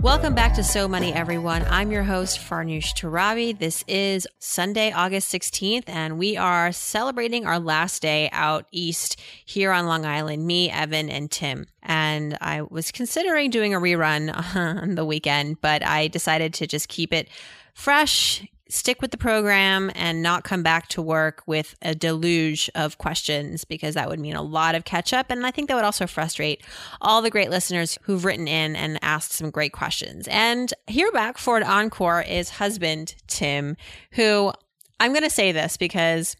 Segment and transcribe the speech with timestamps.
[0.00, 1.64] Welcome back to So Money, everyone.
[1.68, 3.58] I'm your host, Farnoosh Torabi.
[3.58, 9.72] This is Sunday, August 16th, and we are celebrating our last day out east here
[9.72, 11.66] on Long Island, me, Evan, and Tim.
[11.82, 16.88] And I was considering doing a rerun on the weekend, but I decided to just
[16.88, 17.28] keep it
[17.74, 22.98] fresh, stick with the program and not come back to work with a deluge of
[22.98, 25.30] questions because that would mean a lot of catch up.
[25.30, 26.62] And I think that would also frustrate
[27.00, 30.28] all the great listeners who've written in and asked some great questions.
[30.28, 33.76] And here back for an encore is husband Tim,
[34.12, 34.52] who
[35.00, 36.36] I'm going to say this because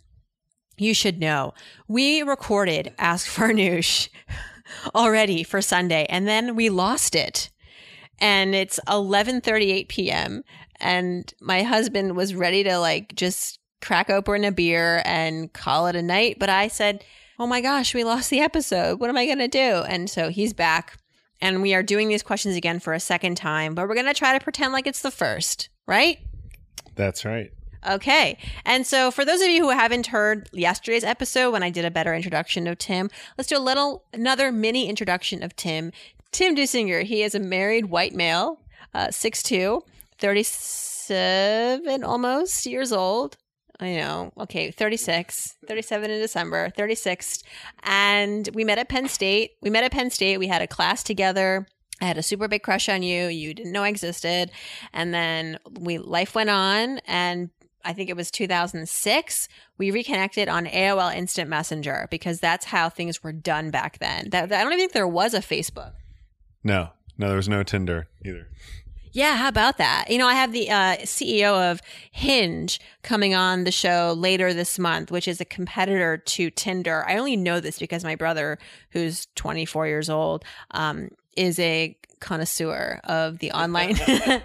[0.77, 1.55] you should know
[1.89, 4.09] we recorded Ask Farnoosh
[4.95, 7.49] already for Sunday and then we lost it
[8.21, 10.43] and it's 11:38 p.m
[10.81, 15.97] and my husband was ready to like just crack open a beer and call it
[15.97, 16.39] a night.
[16.39, 17.05] But I said,
[17.39, 18.99] Oh my gosh, we lost the episode.
[19.01, 19.85] What am I going to do?
[19.89, 20.99] And so he's back
[21.41, 24.15] and we are doing these questions again for a second time, but we're going to
[24.15, 26.19] try to pretend like it's the first, right?
[26.97, 27.53] That's right.
[27.89, 28.39] Okay.
[28.65, 31.93] And so for those of you who haven't heard yesterday's episode when I did a
[31.93, 35.93] better introduction of Tim, let's do a little, another mini introduction of Tim.
[36.33, 38.61] Tim Dusinger, he is a married white male,
[38.95, 39.83] uh, 6'2",
[40.19, 43.37] 37 almost years old.
[43.81, 44.33] I know.
[44.37, 47.45] Okay, 36, 37 in December, 36.
[47.85, 49.53] And we met at Penn State.
[49.63, 50.39] We met at Penn State.
[50.39, 51.67] We had a class together.
[52.01, 53.27] I had a super big crush on you.
[53.27, 54.51] You didn't know I existed.
[54.93, 57.51] And then we life went on and
[57.85, 59.49] I think it was 2006,
[59.79, 64.31] we reconnected on AOL Instant Messenger because that's how things were done back then.
[64.31, 65.93] That, I don't even think there was a Facebook.
[66.63, 68.49] No, no, there was no Tinder either.
[69.13, 70.07] Yeah, how about that?
[70.11, 71.81] You know, I have the uh, CEO of
[72.13, 77.05] Hinge coming on the show later this month, which is a competitor to Tinder.
[77.07, 78.59] I only know this because my brother,
[78.91, 83.97] who's 24 years old, um, is a connoisseur of the online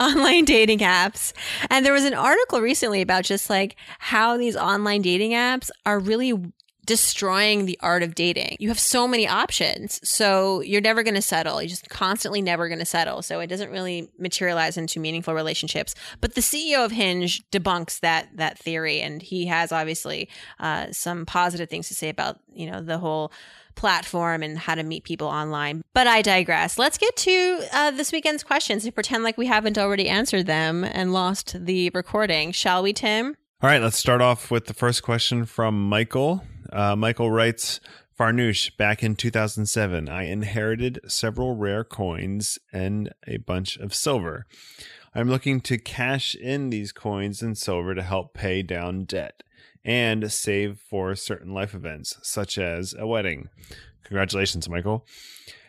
[0.00, 1.32] online dating apps.
[1.70, 5.98] And there was an article recently about just like how these online dating apps are
[5.98, 6.52] really
[6.84, 8.56] destroying the art of dating.
[8.58, 10.00] You have so many options.
[10.08, 11.62] So you're never going to settle.
[11.62, 13.22] You're just constantly never going to settle.
[13.22, 15.94] So it doesn't really materialize into meaningful relationships.
[16.20, 20.28] But the CEO of Hinge debunks that that theory and he has obviously
[20.58, 23.32] uh, some positive things to say about, you know, the whole
[23.74, 25.82] platform and how to meet people online.
[25.94, 26.78] But I digress.
[26.78, 30.84] Let's get to uh, this weekend's questions and pretend like we haven't already answered them
[30.84, 32.52] and lost the recording.
[32.52, 33.36] Shall we, Tim?
[33.62, 36.42] All right, let's start off with the first question from Michael.
[36.72, 37.80] Uh, Michael writes
[38.18, 44.46] Farnoosh, back in 2007, I inherited several rare coins and a bunch of silver.
[45.14, 49.42] I'm looking to cash in these coins and silver to help pay down debt
[49.84, 53.50] and save for certain life events, such as a wedding.
[54.04, 55.06] Congratulations, Michael.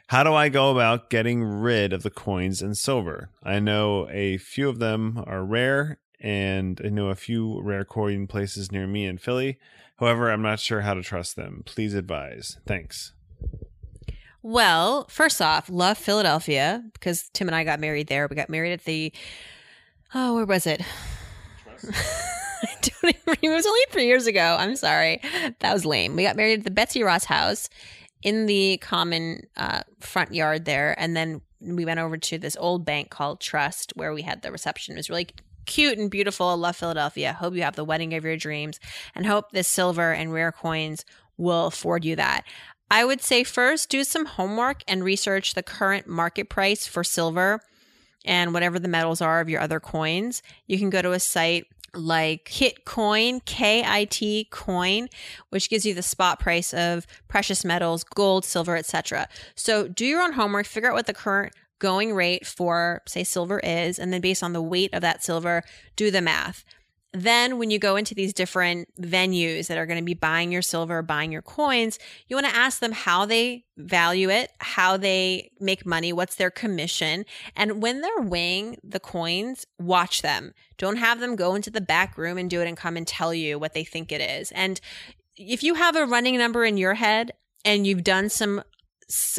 [0.08, 3.30] How do I go about getting rid of the coins and silver?
[3.44, 8.28] I know a few of them are rare and I know a few rare coin
[8.28, 9.59] places near me in Philly.
[10.03, 11.64] However, I'm not sure how to trust them.
[11.66, 12.58] Please advise.
[12.68, 13.14] Thanks.
[14.41, 18.28] Well, first off, love Philadelphia because Tim and I got married there.
[18.28, 19.13] We got married at the
[20.13, 20.81] oh, where was it?
[21.90, 24.58] I don't even, it was only three years ago.
[24.59, 25.22] I'm sorry,
[25.59, 26.18] that was lame.
[26.18, 27.69] We got married at the Betsy Ross house
[28.22, 32.84] in the common uh, front yard there, and then we went over to this old
[32.84, 34.96] bank called Trust where we had the reception.
[34.96, 35.30] It was really
[35.66, 36.47] cute and beautiful.
[36.47, 37.34] I love Philadelphia.
[37.34, 38.79] Hope you have the wedding of your dreams
[39.16, 41.06] and hope this silver and rare coins
[41.38, 42.44] will afford you that.
[42.91, 47.62] I would say first do some homework and research the current market price for silver
[48.24, 50.44] and whatever the metals are of your other coins.
[50.68, 55.09] You can go to a site like Kitcoin, K I T coin,
[55.50, 59.27] which gives you the spot price of precious metals, gold, silver, etc.
[59.56, 63.59] So do your own homework, figure out what the current going rate for, say, silver
[63.59, 65.63] is, and then based on the weight of that silver,
[65.97, 66.63] do the math.
[67.12, 70.62] Then, when you go into these different venues that are going to be buying your
[70.62, 75.51] silver, buying your coins, you want to ask them how they value it, how they
[75.59, 77.25] make money, what's their commission.
[77.53, 80.53] And when they're weighing the coins, watch them.
[80.77, 83.33] Don't have them go into the back room and do it and come and tell
[83.33, 84.51] you what they think it is.
[84.53, 84.80] And
[85.35, 87.33] if you have a running number in your head
[87.65, 88.63] and you've done some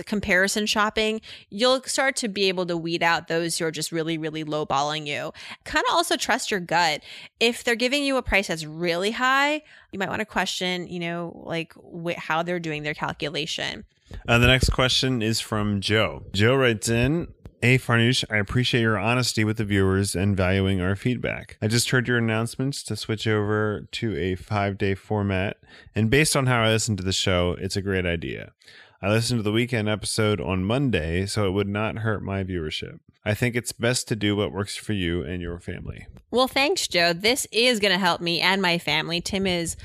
[0.07, 1.21] comparison shopping,
[1.51, 5.07] you'll start to be able to weed out those who are just really, really lowballing
[5.07, 5.33] you.
[5.65, 7.03] Kind of also trust your gut.
[7.41, 9.63] If they're giving you a price that's really high,
[9.93, 13.85] you might want to question, you know, like wh- how they're doing their calculation.
[14.29, 16.25] Uh, the next question is from Joe.
[16.33, 17.29] Joe writes in,
[17.65, 21.57] Hey Farnoosh, I appreciate your honesty with the viewers and valuing our feedback.
[21.63, 25.57] I just heard your announcements to switch over to a five day format,
[25.95, 28.53] and based on how I listened to the show, it's a great idea.
[29.05, 33.01] I listened to the weekend episode on Monday, so it would not hurt my viewership.
[33.23, 36.07] I think it's best to do what works for you and your family.
[36.31, 37.13] Well, thanks, Joe.
[37.13, 39.21] This is going to help me and my family.
[39.21, 39.77] Tim is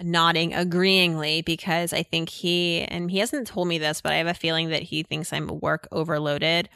[0.00, 4.28] nodding agreeingly because I think he, and he hasn't told me this, but I have
[4.28, 6.68] a feeling that he thinks I'm work overloaded.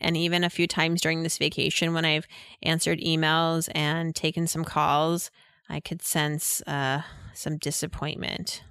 [0.00, 2.26] And even a few times during this vacation, when I've
[2.62, 5.30] answered emails and taken some calls,
[5.68, 7.02] I could sense uh,
[7.34, 8.62] some disappointment.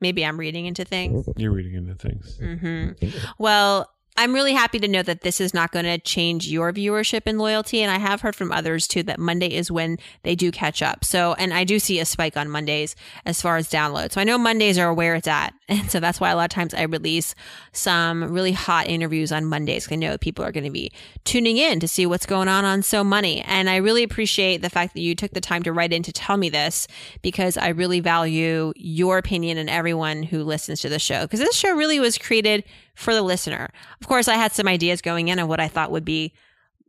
[0.00, 1.28] Maybe I'm reading into things.
[1.36, 2.38] You're reading into things.
[2.38, 2.90] hmm
[3.38, 7.22] Well, I'm really happy to know that this is not going to change your viewership
[7.26, 7.82] and loyalty.
[7.82, 11.04] And I have heard from others too that Monday is when they do catch up.
[11.04, 14.14] So, and I do see a spike on Mondays as far as downloads.
[14.14, 15.54] So I know Mondays are where it's at.
[15.70, 17.34] And so that's why a lot of times I release
[17.72, 19.86] some really hot interviews on Mondays.
[19.92, 20.90] I know people are going to be
[21.24, 23.42] tuning in to see what's going on on So Money.
[23.42, 26.12] And I really appreciate the fact that you took the time to write in to
[26.12, 26.88] tell me this
[27.20, 31.22] because I really value your opinion and everyone who listens to the show.
[31.22, 32.64] Because this show really was created
[32.98, 33.70] for the listener.
[34.00, 36.34] Of course, I had some ideas going in on what I thought would be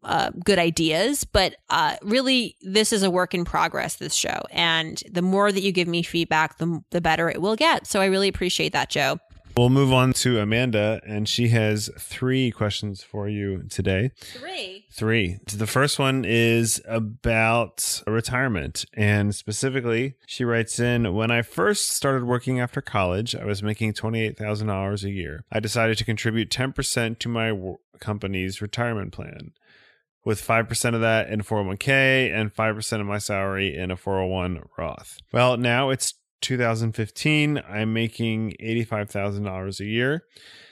[0.03, 3.97] uh, good ideas, but uh, really, this is a work in progress.
[3.97, 7.55] This show, and the more that you give me feedback, the the better it will
[7.55, 7.85] get.
[7.85, 9.19] So I really appreciate that, Joe.
[9.59, 14.11] We'll move on to Amanda, and she has three questions for you today.
[14.15, 14.85] Three.
[14.89, 15.39] Three.
[15.53, 18.85] The first one is about retirement.
[18.93, 23.95] And specifically, she writes in When I first started working after college, I was making
[23.95, 25.43] $28,000 a year.
[25.51, 27.51] I decided to contribute 10% to my
[27.99, 29.51] company's retirement plan,
[30.23, 35.17] with 5% of that in 401k and 5% of my salary in a 401 Roth.
[35.33, 37.61] Well, now it's 2015.
[37.67, 40.23] I'm making $85,000 a year.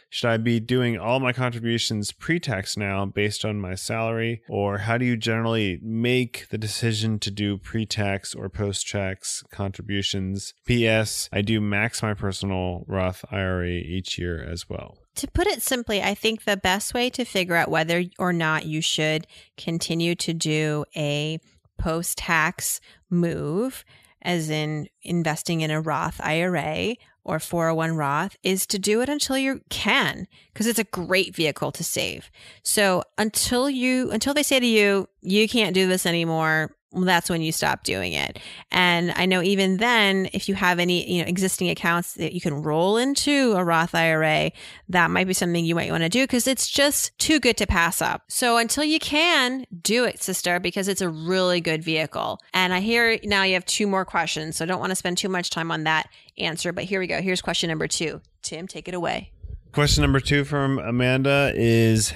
[0.09, 4.41] Should I be doing all my contributions pre tax now based on my salary?
[4.47, 9.43] Or how do you generally make the decision to do pre tax or post tax
[9.51, 10.53] contributions?
[10.65, 11.29] P.S.
[11.33, 14.97] I do max my personal Roth IRA each year as well.
[15.15, 18.65] To put it simply, I think the best way to figure out whether or not
[18.65, 19.27] you should
[19.57, 21.39] continue to do a
[21.77, 22.79] post tax
[23.09, 23.83] move,
[24.27, 29.37] as in investing in a Roth IRA or 401 Roth, is to do it until
[29.37, 32.29] you can, because it's a great vehicle to save.
[32.61, 37.41] So until you, until they say to you, you can't do this anymore, that's when
[37.41, 38.39] you stop doing it.
[38.71, 42.41] And I know even then, if you have any you know existing accounts that you
[42.41, 44.51] can roll into a Roth IRA,
[44.89, 47.67] that might be something you might want to do because it's just too good to
[47.67, 48.23] pass up.
[48.29, 52.39] So until you can, do it, sister, because it's a really good vehicle.
[52.53, 55.17] And I hear now you have two more questions, so I don't want to spend
[55.17, 56.71] too much time on that answer.
[56.71, 57.21] But here we go.
[57.21, 58.21] Here's question number two.
[58.41, 59.31] Tim, take it away.
[59.73, 62.13] Question number two from Amanda is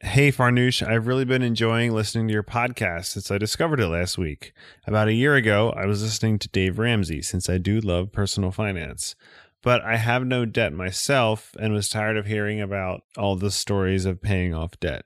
[0.00, 4.16] Hey Farnoosh, I've really been enjoying listening to your podcast since I discovered it last
[4.16, 4.52] week.
[4.86, 8.52] About a year ago, I was listening to Dave Ramsey since I do love personal
[8.52, 9.16] finance.
[9.60, 14.04] But I have no debt myself and was tired of hearing about all the stories
[14.04, 15.04] of paying off debt.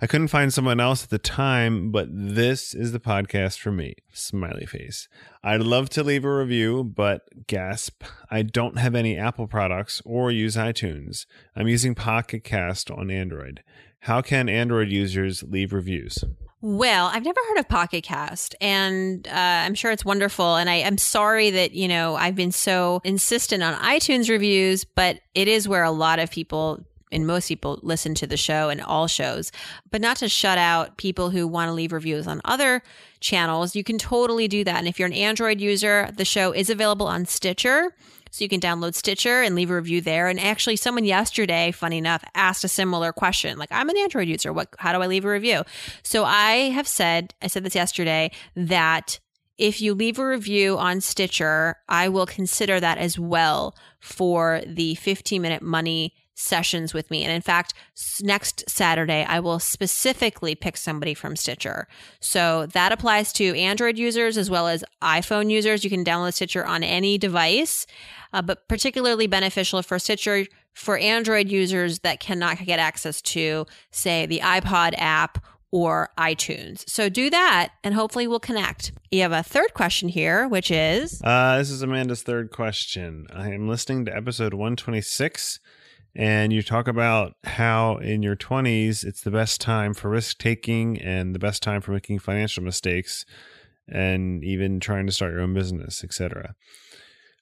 [0.00, 3.96] I couldn't find someone else at the time, but this is the podcast for me.
[4.10, 5.06] Smiley face.
[5.44, 10.30] I'd love to leave a review, but gasp, I don't have any Apple products or
[10.30, 11.26] use iTunes.
[11.54, 13.62] I'm using Pocket Cast on Android.
[14.00, 16.24] How can Android users leave reviews?
[16.62, 20.56] Well, I've never heard of Pocket Cast, and uh, I'm sure it's wonderful.
[20.56, 25.20] And I am sorry that you know I've been so insistent on iTunes reviews, but
[25.34, 28.80] it is where a lot of people and most people listen to the show and
[28.80, 29.50] all shows,
[29.90, 32.82] but not to shut out people who want to leave reviews on other
[33.20, 33.74] channels.
[33.74, 34.76] You can totally do that.
[34.76, 37.94] And if you're an Android user, the show is available on Stitcher.
[38.30, 40.28] So you can download Stitcher and leave a review there.
[40.28, 43.58] And actually, someone yesterday, funny enough, asked a similar question.
[43.58, 44.52] Like, I'm an Android user.
[44.52, 44.68] What?
[44.78, 45.62] How do I leave a review?
[46.02, 49.18] So I have said, I said this yesterday, that
[49.58, 54.94] if you leave a review on Stitcher, I will consider that as well for the
[54.94, 57.22] 15 minute money sessions with me.
[57.22, 57.74] And in fact,
[58.22, 61.86] next Saturday, I will specifically pick somebody from Stitcher.
[62.20, 65.84] So that applies to Android users as well as iPhone users.
[65.84, 67.86] You can download Stitcher on any device,
[68.32, 74.26] uh, but particularly beneficial for Stitcher for Android users that cannot get access to, say,
[74.26, 76.88] the iPod app or iTunes.
[76.88, 78.92] So do that and hopefully we'll connect.
[79.10, 83.26] You have a third question here, which is uh, This is Amanda's third question.
[83.32, 85.60] I am listening to episode 126
[86.14, 91.00] And you talk about how in your 20s, it's the best time for risk taking
[91.00, 93.24] and the best time for making financial mistakes
[93.88, 96.54] and even trying to start your own business, etc.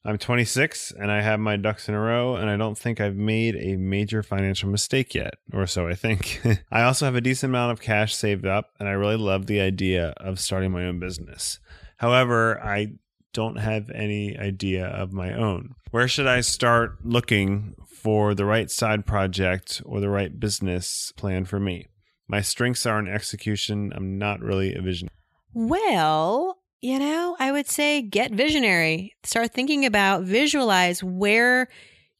[0.05, 3.17] I'm 26 and I have my ducks in a row, and I don't think I've
[3.17, 6.41] made a major financial mistake yet, or so I think.
[6.73, 9.61] I also have a decent amount of cash saved up, and I really love the
[9.61, 11.59] idea of starting my own business.
[11.97, 12.93] However, I
[13.33, 15.75] don't have any idea of my own.
[15.91, 21.45] Where should I start looking for the right side project or the right business plan
[21.45, 21.87] for me?
[22.29, 23.93] My strengths are in execution.
[23.95, 25.15] I'm not really a visionary.
[25.55, 29.15] Well, you know, I would say get visionary.
[29.25, 31.69] Start thinking about, visualize where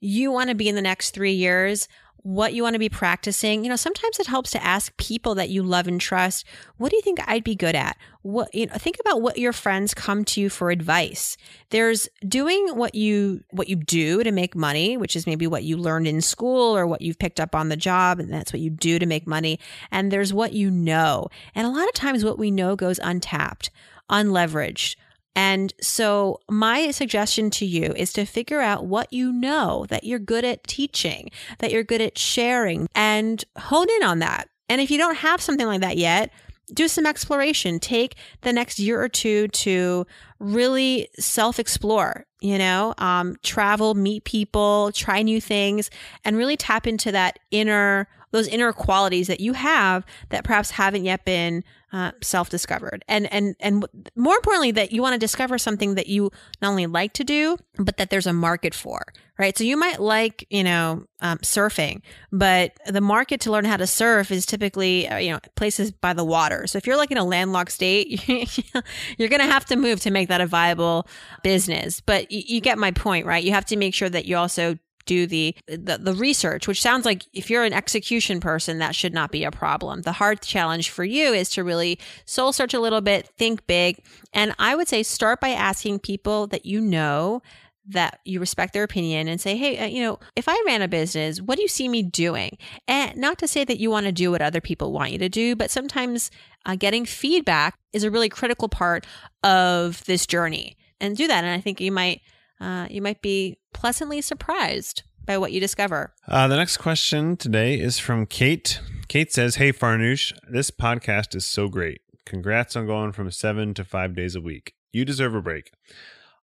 [0.01, 1.89] you want to be in the next three years,
[2.29, 3.65] what you want to be practicing.
[3.65, 6.45] You know, sometimes it helps to ask people that you love and trust,
[6.77, 7.97] what do you think I'd be good at?
[8.21, 11.39] What you know, think about what your friends come to you for advice.
[11.71, 15.79] There's doing what you what you do to make money, which is maybe what you
[15.79, 18.69] learned in school or what you've picked up on the job and that's what you
[18.69, 19.59] do to make money.
[19.91, 21.29] And there's what you know.
[21.55, 23.71] And a lot of times what we know goes untapped
[24.11, 24.97] unleveraged.
[25.39, 30.19] And so, my suggestion to you is to figure out what you know that you're
[30.19, 31.31] good at teaching,
[31.61, 34.49] that you're good at sharing, and hone in on that.
[34.69, 36.33] And if you don't have something like that yet,
[36.75, 37.79] do some exploration.
[37.79, 40.09] Take the next year or two to
[40.41, 45.89] really self explore, you know, um, travel, meet people, try new things,
[46.25, 51.05] and really tap into that inner, those inner qualities that you have that perhaps haven't
[51.05, 53.03] yet been uh, self-discovered.
[53.09, 56.31] And and and more importantly that you want to discover something that you
[56.61, 59.07] not only like to do but that there's a market for
[59.39, 59.57] right?
[59.57, 63.87] So you might like you know um, surfing but the market to learn how to
[63.87, 66.67] surf is typically uh, you know places by the water.
[66.67, 68.29] So if you're like in a landlocked state
[69.17, 71.09] you're going to have to move to make that a viable
[71.43, 72.01] business.
[72.03, 73.43] But you, you get my point right?
[73.43, 77.05] You have to make sure that you also do the, the, the research, which sounds
[77.05, 80.03] like if you're an execution person, that should not be a problem.
[80.03, 84.05] The hard challenge for you is to really soul search a little bit, think big,
[84.33, 87.43] and I would say start by asking people that you know
[87.89, 90.89] that you respect their opinion and say, hey, uh, you know, if I ran a
[90.89, 92.59] business, what do you see me doing?
[92.87, 95.29] And not to say that you want to do what other people want you to
[95.29, 96.31] do, but sometimes
[96.67, 99.07] uh, getting feedback is a really critical part
[99.43, 100.77] of this journey.
[101.01, 102.21] And do that, and I think you might
[102.61, 106.15] uh, you might be pleasantly surprised by what you discover.
[106.27, 108.81] Uh, the next question today is from Kate.
[109.09, 112.01] Kate says, Hey, Farnoosh, this podcast is so great.
[112.25, 114.75] Congrats on going from seven to five days a week.
[114.93, 115.71] You deserve a break.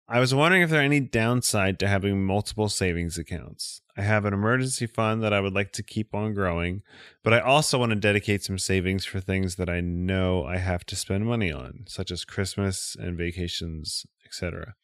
[0.07, 3.81] I was wondering if there are any downside to having multiple savings accounts.
[3.97, 6.83] I have an emergency fund that I would like to keep on growing,
[7.23, 10.85] but I also want to dedicate some savings for things that I know I have
[10.87, 14.75] to spend money on, such as Christmas and vacations, etc.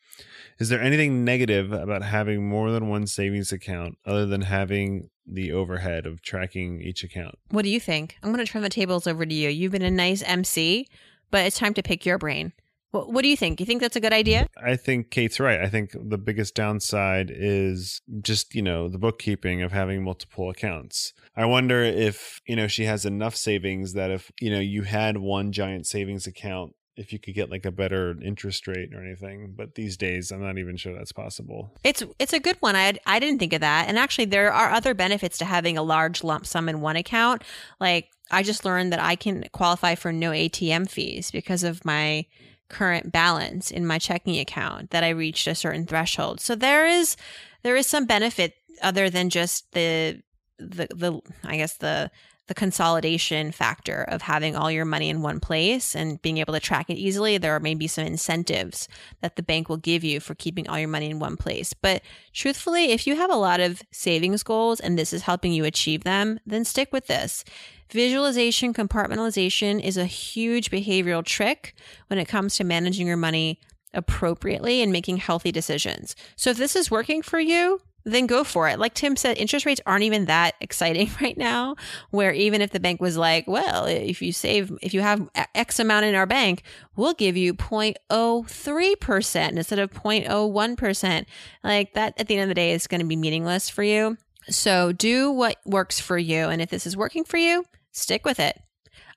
[0.60, 5.52] Is there anything negative about having more than one savings account other than having the
[5.52, 7.36] overhead of tracking each account?
[7.50, 8.18] What do you think?
[8.22, 9.50] I'm going to turn the tables over to you.
[9.50, 10.88] You've been a nice MC,
[11.32, 12.54] but it's time to pick your brain.
[12.92, 13.60] What, what do you think?
[13.60, 14.48] You think that's a good idea?
[14.62, 15.62] I think Kate's right.
[15.62, 21.14] I think the biggest downside is just, you know, the bookkeeping of having multiple accounts.
[21.36, 25.18] I wonder if, you know, she has enough savings that if, you know, you had
[25.18, 29.54] one giant savings account if you could get like a better interest rate or anything
[29.58, 31.72] but these days i'm not even sure that's possible.
[31.84, 32.76] It's it's a good one.
[32.76, 33.88] I i didn't think of that.
[33.88, 37.44] And actually there are other benefits to having a large lump sum in one account.
[37.80, 42.26] Like i just learned that i can qualify for no atm fees because of my
[42.70, 46.40] current balance in my checking account that i reached a certain threshold.
[46.40, 47.18] So there is
[47.64, 50.22] there is some benefit other than just the
[50.58, 52.12] the the i guess the
[52.52, 56.60] the consolidation factor of having all your money in one place and being able to
[56.60, 57.38] track it easily.
[57.38, 58.90] There are maybe some incentives
[59.22, 61.72] that the bank will give you for keeping all your money in one place.
[61.72, 62.02] But
[62.34, 66.04] truthfully, if you have a lot of savings goals and this is helping you achieve
[66.04, 67.46] them, then stick with this.
[67.90, 71.74] Visualization compartmentalization is a huge behavioral trick
[72.08, 73.62] when it comes to managing your money
[73.94, 76.18] appropriately and making healthy decisions.
[76.36, 78.80] So if this is working for you, then go for it.
[78.80, 81.76] Like Tim said, interest rates aren't even that exciting right now.
[82.10, 85.80] Where even if the bank was like, well, if you save, if you have X
[85.80, 86.64] amount in our bank,
[86.96, 91.26] we'll give you 0.03% instead of 0.01%.
[91.64, 94.18] Like that at the end of the day is going to be meaningless for you.
[94.50, 96.46] So do what works for you.
[96.46, 98.60] And if this is working for you, stick with it.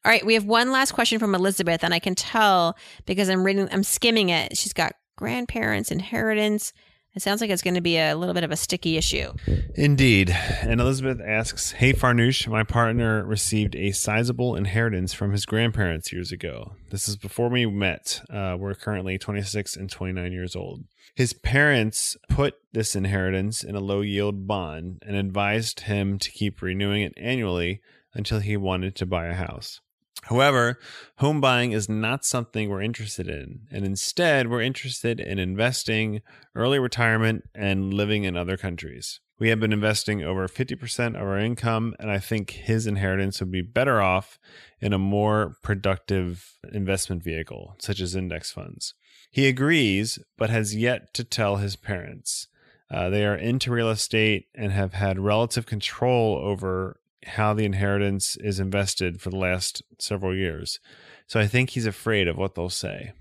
[0.04, 2.76] All right, we have one last question from Elizabeth, and I can tell
[3.06, 4.54] because I'm reading, I'm skimming it.
[4.54, 6.74] She's got grandparents, inheritance,
[7.14, 9.32] It sounds like it's going to be a little bit of a sticky issue.
[9.76, 10.30] Indeed.
[10.62, 16.32] And Elizabeth asks Hey, Farnoosh, my partner received a sizable inheritance from his grandparents years
[16.32, 16.72] ago.
[16.90, 18.20] This is before we met.
[18.28, 20.84] Uh, we're currently 26 and 29 years old.
[21.14, 26.60] His parents put this inheritance in a low yield bond and advised him to keep
[26.60, 27.80] renewing it annually
[28.12, 29.80] until he wanted to buy a house.
[30.24, 30.78] However,
[31.18, 36.22] home buying is not something we're interested in, and instead, we're interested in investing,
[36.54, 39.20] early retirement, and living in other countries.
[39.38, 43.50] We have been investing over 50% of our income, and I think his inheritance would
[43.50, 44.38] be better off
[44.80, 48.94] in a more productive investment vehicle, such as index funds.
[49.30, 52.46] He agrees, but has yet to tell his parents.
[52.90, 58.36] Uh, they are into real estate and have had relative control over how the inheritance
[58.36, 60.80] is invested for the last several years.
[61.26, 63.12] So I think he's afraid of what they'll say.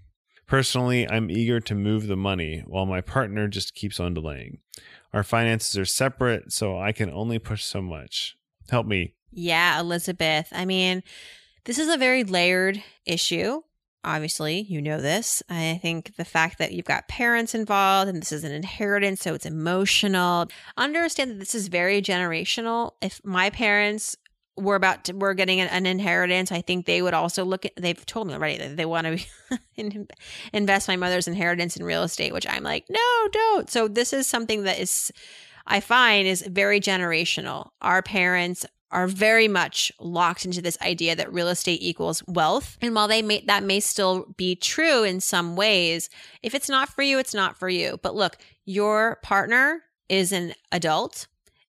[0.45, 4.60] Personally, I'm eager to move the money while my partner just keeps on delaying.
[5.13, 8.36] Our finances are separate, so I can only push so much.
[8.69, 9.13] Help me.
[9.31, 10.50] Yeah, Elizabeth.
[10.51, 11.03] I mean,
[11.65, 13.62] this is a very layered issue
[14.03, 18.31] obviously you know this i think the fact that you've got parents involved and this
[18.31, 20.48] is an inheritance so it's emotional.
[20.75, 22.91] Understand that this is very generational.
[23.01, 24.17] If my parents
[24.57, 27.72] were about to, were getting an, an inheritance i think they would also look at
[27.75, 30.07] they've told me already that they want to
[30.53, 33.00] invest my mother's inheritance in real estate which i'm like no
[33.31, 33.69] don't.
[33.69, 35.12] So this is something that is
[35.65, 37.69] I find is very generational.
[37.81, 42.77] Our parents are very much locked into this idea that real estate equals wealth.
[42.81, 46.09] And while they may that may still be true in some ways,
[46.41, 48.00] if it's not for you, it's not for you.
[48.01, 51.27] But look, your partner is an adult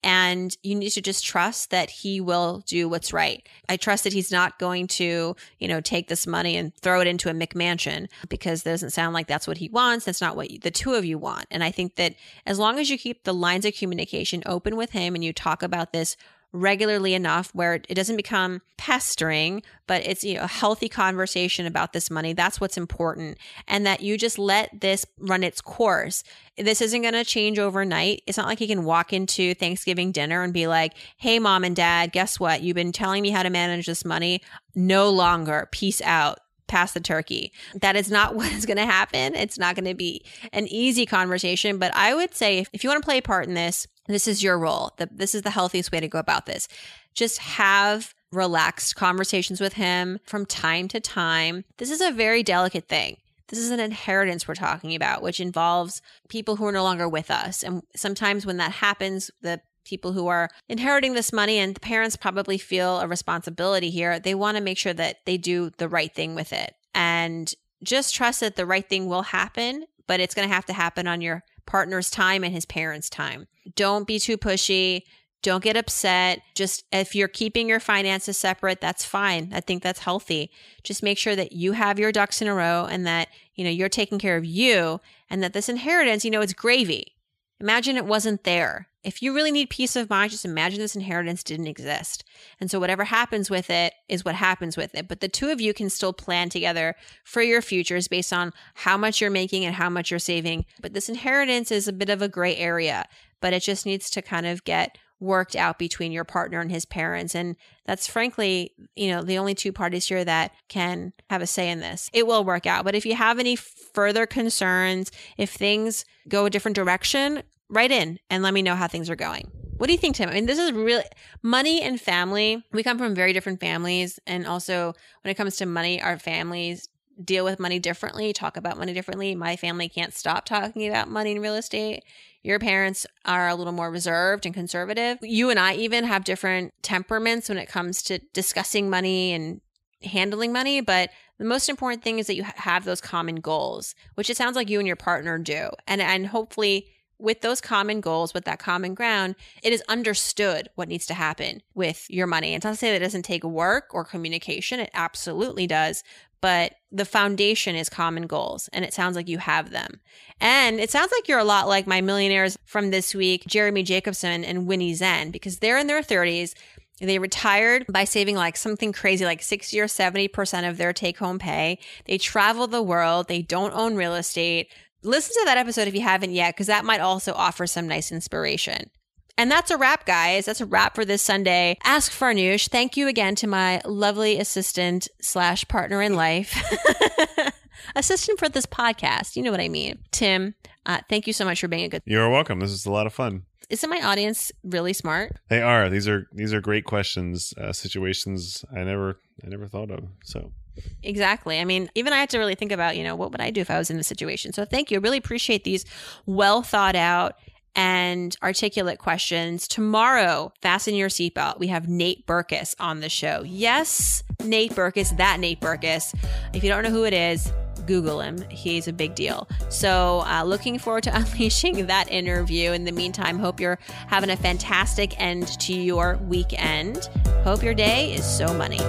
[0.07, 3.49] and you need to just trust that he will do what's right.
[3.69, 7.09] I trust that he's not going to, you know, take this money and throw it
[7.09, 10.05] into a McMansion because it doesn't sound like that's what he wants.
[10.05, 11.47] That's not what the two of you want.
[11.51, 12.15] And I think that
[12.47, 15.63] as long as you keep the lines of communication open with him and you talk
[15.65, 16.17] about this
[16.57, 21.93] regularly enough where it doesn't become pestering, but it's you know a healthy conversation about
[21.93, 22.33] this money.
[22.33, 23.39] That's what's important.
[23.69, 26.25] And that you just let this run its course.
[26.57, 28.23] This isn't going to change overnight.
[28.27, 31.77] It's not like you can walk into Thanksgiving dinner and be like, "Hey mom and
[31.77, 32.63] dad, guess what?
[32.63, 34.41] You've been telling me how to manage this money.
[34.75, 35.69] No longer.
[35.71, 37.53] Peace out." Pass the turkey.
[37.75, 39.35] That is not what is going to happen.
[39.35, 42.91] It's not going to be an easy conversation, but I would say if, if you
[42.91, 44.93] want to play a part in this, this is your role.
[44.99, 46.69] The, this is the healthiest way to go about this.
[47.15, 51.65] Just have relaxed conversations with him from time to time.
[51.79, 53.17] This is a very delicate thing.
[53.49, 57.31] This is an inheritance we're talking about, which involves people who are no longer with
[57.31, 57.63] us.
[57.63, 62.17] And sometimes when that happens, the people who are inheriting this money and the parents
[62.17, 66.15] probably feel a responsibility here, they want to make sure that they do the right
[66.15, 66.75] thing with it.
[66.95, 70.73] And just trust that the right thing will happen, but it's going to have to
[70.73, 73.47] happen on your partner's time and his parents' time.
[73.75, 75.03] Don't be too pushy.
[75.43, 76.41] Don't get upset.
[76.55, 79.53] Just if you're keeping your finances separate, that's fine.
[79.53, 80.51] I think that's healthy.
[80.83, 83.71] Just make sure that you have your ducks in a row and that, you know,
[83.71, 87.13] you're taking care of you and that this inheritance, you know, it's gravy.
[87.61, 88.89] Imagine it wasn't there.
[89.07, 92.25] If you really need peace of mind, just imagine this inheritance didn't exist.
[92.59, 95.07] And so whatever happens with it is what happens with it.
[95.07, 98.97] But the two of you can still plan together for your futures based on how
[98.97, 100.65] much you're making and how much you're saving.
[100.83, 103.05] But this inheritance is a bit of a gray area,
[103.41, 106.85] but it just needs to kind of get worked out between your partner and his
[106.85, 107.37] parents.
[107.37, 107.55] And
[107.87, 111.79] that's frankly, you know, the only two parties here that can have a say in
[111.79, 112.11] this.
[112.13, 112.85] It will work out.
[112.85, 118.19] But if you have any further concerns, if things go a different direction, write in
[118.31, 119.51] and let me know how things are going.
[119.77, 120.31] What do you think, Tim?
[120.31, 121.05] I mean, this is really
[121.43, 122.65] money and family.
[122.73, 124.19] We come from very different families.
[124.27, 126.89] And also, when it comes to money, our families
[127.23, 129.35] deal with money differently, talk about money differently.
[129.35, 132.05] My family can't stop talking about money and real estate.
[132.43, 135.19] Your parents are a little more reserved and conservative.
[135.23, 139.61] You and I even have different temperaments when it comes to discussing money and
[140.03, 140.81] handling money.
[140.81, 144.57] But the most important thing is that you have those common goals, which it sounds
[144.57, 145.71] like you and your partner do.
[145.87, 146.87] And, and hopefully,
[147.19, 151.63] with those common goals, with that common ground, it is understood what needs to happen
[151.75, 152.49] with your money.
[152.49, 156.03] And it's not to say that it doesn't take work or communication, it absolutely does.
[156.43, 160.01] But the foundation is common goals, and it sounds like you have them.
[160.41, 164.45] And it sounds like you're a lot like my millionaires from this week, Jeremy Jacobson
[164.45, 166.55] and Winnie Tseng, because they're in their 30s.
[167.01, 171.39] They retired by saving like something crazy, like 60 or 70% of their take home
[171.39, 171.79] pay.
[172.05, 173.29] They travel the world.
[173.29, 174.71] They don't own real estate
[175.07, 178.13] listen to that episode if you haven't yet, because that might also offer some nice
[178.13, 178.91] inspiration.
[179.39, 180.47] And that's a wrap, guys.
[180.47, 181.77] That's a wrap for this Sunday.
[181.85, 182.69] Ask Farnoosh.
[182.71, 186.57] Thank you again to my lovely assistant slash partner in life.
[187.97, 189.37] assistant for this podcast.
[189.37, 189.99] You know what I mean.
[190.11, 190.55] Tim,
[190.87, 192.03] Uh, thank you so much for being a good.
[192.05, 192.61] You're welcome.
[192.61, 193.43] This is a lot of fun.
[193.69, 195.33] Isn't my audience really smart?
[195.51, 195.91] They are.
[195.91, 200.05] These are these are great questions, uh, situations I never I never thought of.
[200.23, 200.53] So
[201.03, 201.61] Exactly.
[201.61, 203.61] I mean, even I had to really think about, you know, what would I do
[203.61, 204.53] if I was in this situation?
[204.53, 204.99] So thank you.
[204.99, 205.85] I really appreciate these
[206.27, 207.37] well thought out
[207.77, 209.69] and articulate questions.
[209.69, 211.59] Tomorrow, fasten your seatbelt.
[211.59, 213.43] We have Nate Berkus on the show.
[213.45, 216.15] Yes, Nate Berkus, that Nate Berkus.
[216.55, 217.53] If you don't know who it is,
[217.87, 218.43] Google him.
[218.51, 219.49] He's a big deal.
[219.69, 222.73] So, uh, looking forward to unleashing that interview.
[222.73, 227.09] In the meantime, hope you're having a fantastic end to your weekend.
[227.45, 228.81] Hope your day is so money.